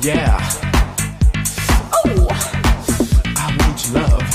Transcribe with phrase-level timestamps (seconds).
[0.00, 0.38] Yeah.
[1.92, 2.28] Oh.
[3.36, 4.30] I want your love.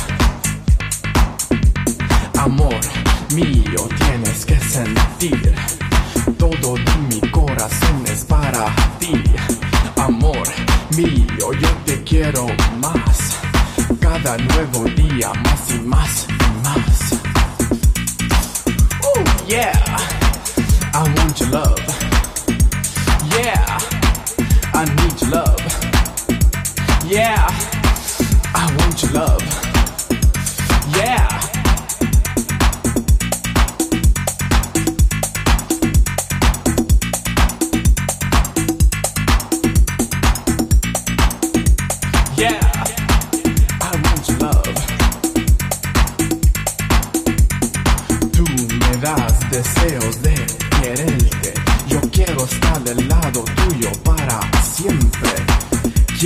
[2.38, 2.82] Amor
[3.34, 5.56] mío, tienes que sentir.
[6.38, 9.24] Todo de mi corazón es para ti.
[9.96, 10.44] Amor
[10.98, 12.48] mío, yo te quiero
[12.82, 13.38] más.
[14.02, 16.28] Cada nuevo día más y más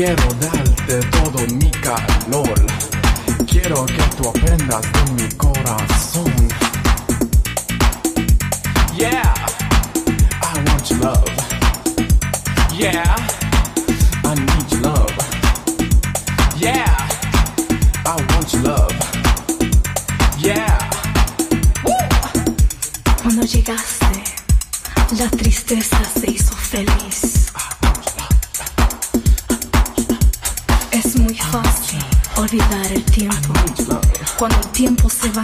[0.07, 2.65] Quiero darte todo mi calor.
[3.45, 6.31] Quiero que tú aprendas de mi corazón.
[8.95, 9.33] Yeah,
[10.41, 11.29] I want your love.
[12.79, 13.17] Yeah,
[14.23, 15.11] I need your love.
[16.57, 16.95] Yeah,
[18.05, 18.95] I want your love.
[20.39, 20.89] Yeah.
[23.21, 24.23] Cuando llegaste,
[25.19, 27.36] la tristeza se hizo feliz.
[34.37, 35.43] Cuando el tiempo se va,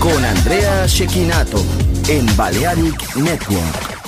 [0.00, 1.64] Con Andrea Shekinato
[2.08, 3.98] en Balearic Network.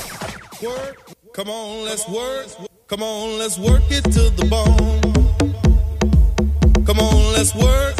[1.35, 2.47] Come on, let's work.
[2.89, 5.01] Come on, let's work it to the bone.
[6.85, 8.00] Come on, let's work.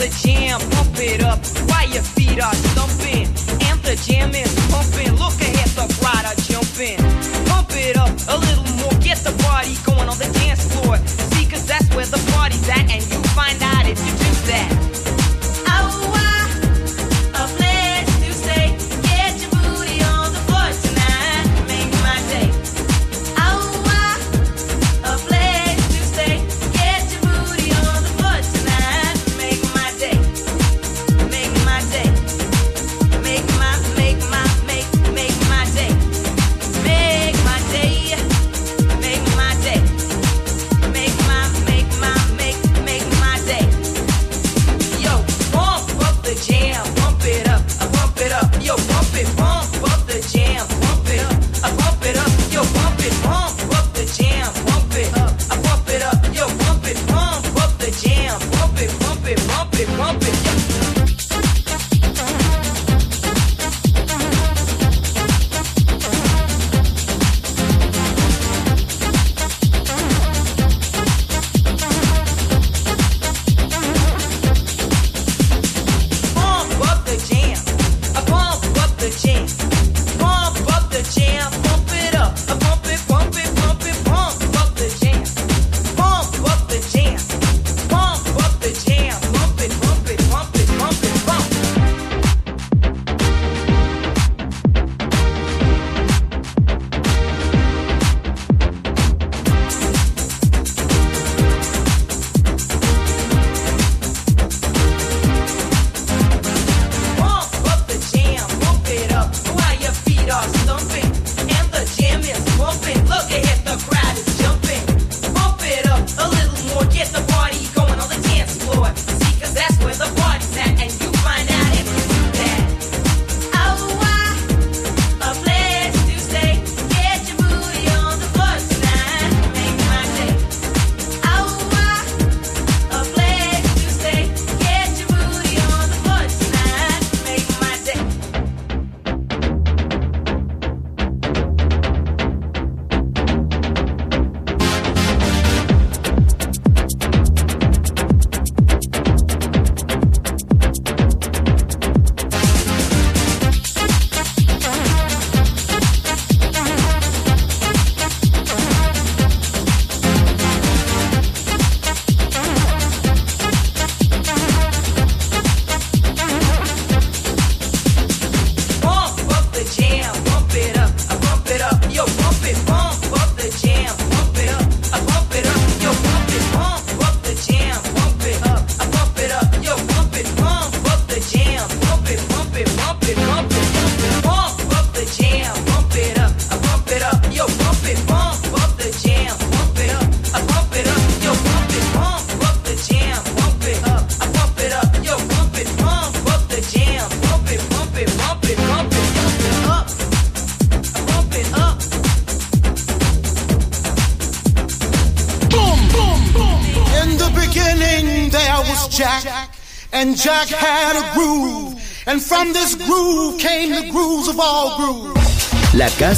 [0.00, 3.28] the jam, pump it up while your feet are thumping.
[3.68, 5.12] And the jam is pumping.
[5.20, 6.96] Look ahead, the bride are jumping.
[7.44, 10.96] Pump it up a little more, get the party going on the dance floor.
[11.36, 14.19] See, cause that's where the party's at, and you find out if you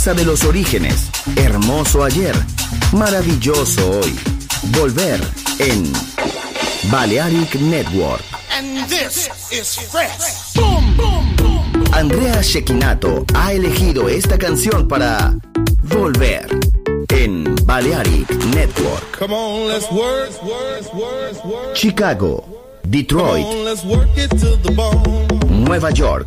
[0.02, 2.34] casa de los orígenes, hermoso ayer,
[2.90, 4.18] maravilloso hoy.
[4.76, 5.20] Volver
[5.60, 5.92] en
[6.90, 8.24] Balearic Network.
[8.50, 10.54] And this is fresh.
[10.56, 11.84] Boom, boom, boom.
[11.92, 15.36] Andrea Shekinato ha elegido esta canción para
[15.84, 16.48] volver
[17.10, 19.18] en Balearic Network.
[19.20, 20.32] Come on, let's work.
[21.74, 22.44] Chicago,
[22.88, 25.64] Detroit, Come on, let's work it to the bone.
[25.64, 26.26] Nueva York.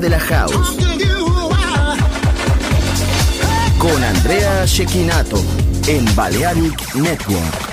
[0.00, 0.76] De la house.
[3.78, 5.42] Con Andrea Shekinato.
[5.86, 7.69] En Balearic Network.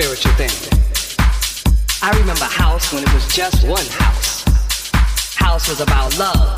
[0.00, 0.50] Spiritual thing.
[2.02, 4.44] I remember house when it was just one house.
[5.34, 6.56] House was about love.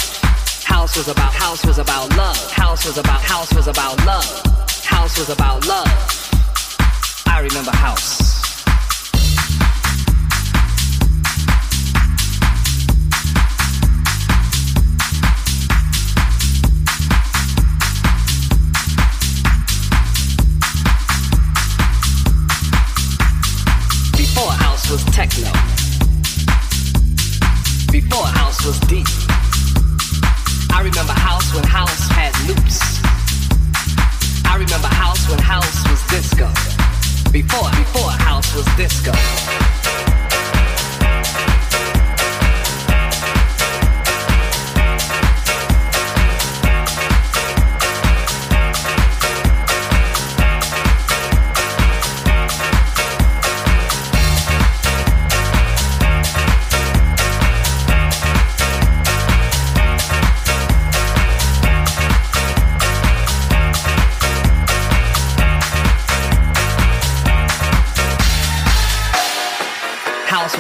[0.63, 2.53] House was about house was about love.
[2.53, 4.43] House was about house was about love.
[4.85, 5.89] House was about love.
[7.27, 8.20] I remember house.
[24.91, 25.53] House was techno.
[27.93, 29.07] Before house was deep.
[30.73, 32.81] I remember house when house had loops.
[34.45, 36.49] I remember house when house was disco.
[37.31, 39.13] Before, before house was disco.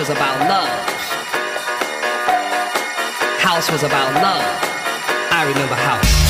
[0.00, 0.88] Was about love.
[3.38, 4.42] House was about love.
[5.30, 6.29] I remember house.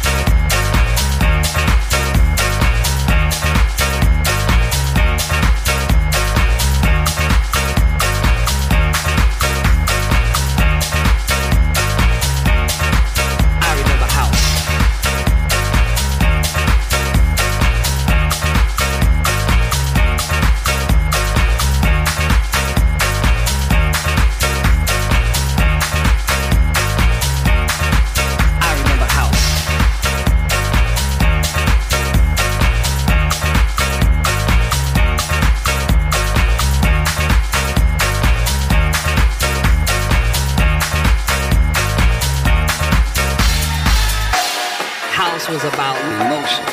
[45.51, 46.63] Was about emotion.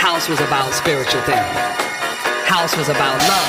[0.00, 1.44] House was about spiritual things.
[2.48, 3.48] House was about love.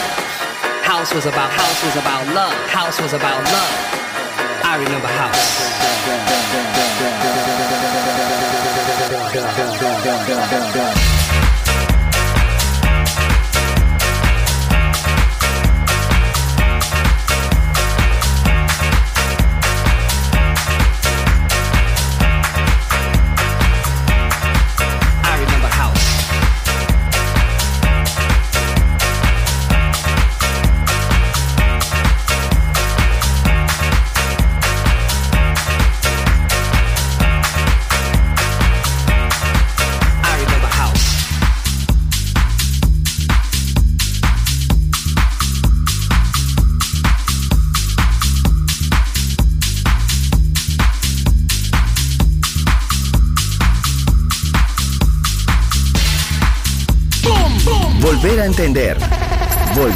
[0.83, 2.53] House was about house was about love.
[2.67, 3.73] House was about love.
[4.65, 5.59] I remember house.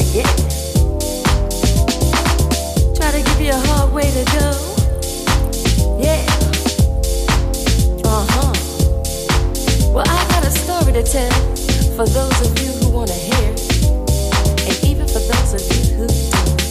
[0.00, 0.22] To.
[2.96, 4.50] Try to give you a hard way to go.
[5.98, 6.24] Yeah.
[8.04, 8.54] Uh huh.
[9.92, 11.30] Well, I got a story to tell
[11.96, 13.50] for those of you who wanna hear,
[14.66, 16.69] and even for those of you who don't.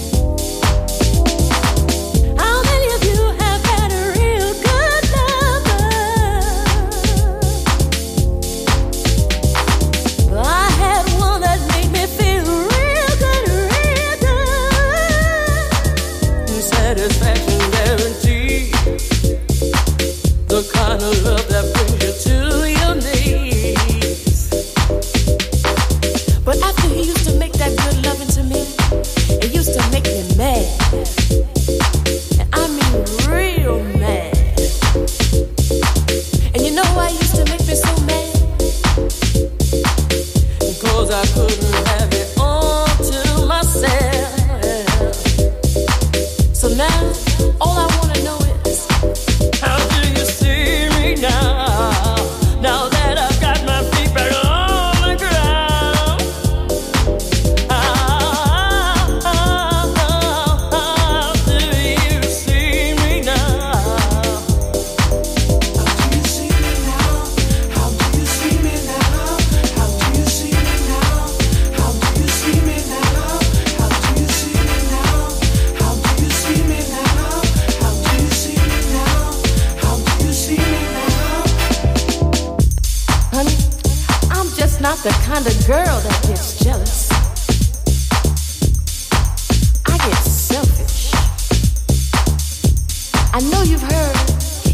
[93.40, 94.18] I know you've heard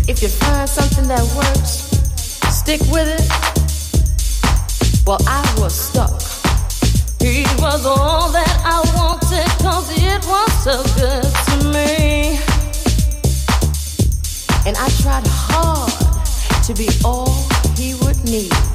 [0.10, 1.86] if you find something that works,
[2.50, 3.22] stick with it.
[5.06, 6.20] Well, I was stuck.
[7.22, 12.40] He was all that I wanted cause it was so good to me.
[14.66, 15.94] And I tried hard
[16.64, 17.30] to be all
[17.78, 18.75] he would need.